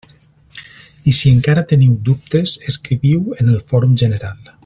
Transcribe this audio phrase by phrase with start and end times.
[1.11, 4.53] I si encara teniu dubtes, escriviu en el fòrum general.